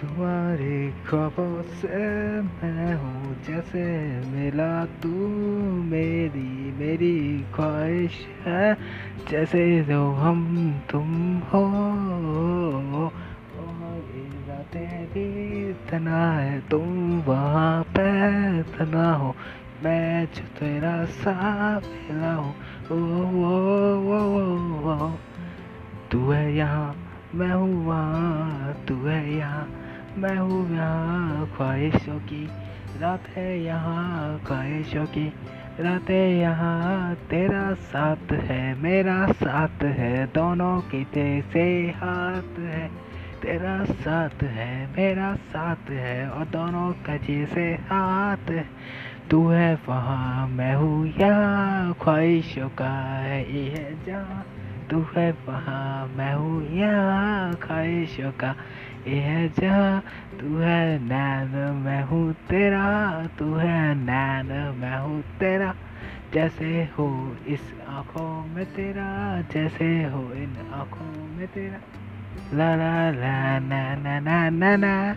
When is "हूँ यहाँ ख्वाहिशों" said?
30.36-32.18, 50.74-52.68, 56.34-58.32